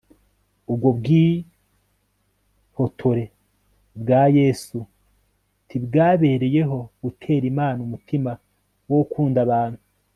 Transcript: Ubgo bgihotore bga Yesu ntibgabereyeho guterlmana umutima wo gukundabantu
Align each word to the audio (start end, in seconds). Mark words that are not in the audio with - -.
Ubgo 0.71 0.89
bgihotore 0.97 3.25
bga 4.01 4.21
Yesu 4.37 4.77
ntibgabereyeho 5.65 6.79
guterlmana 7.03 7.79
umutima 7.87 8.31
wo 8.89 8.95
gukundabantu 9.01 9.79